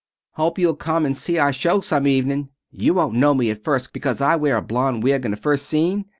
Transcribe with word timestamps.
"Hope 0.31 0.57
you'll 0.57 0.73
come 0.75 1.05
and 1.05 1.15
see 1.15 1.37
our 1.37 1.53
show 1.53 1.79
some 1.81 2.07
evening. 2.07 2.49
You 2.71 2.95
won't 2.95 3.13
know 3.13 3.35
me 3.35 3.51
at 3.51 3.63
first, 3.63 3.93
because 3.93 4.19
I 4.19 4.35
wear 4.35 4.57
a 4.57 4.61
blond 4.63 5.03
wig 5.03 5.25
in 5.25 5.29
the 5.29 5.37
first 5.37 5.67
scene. 5.67 6.05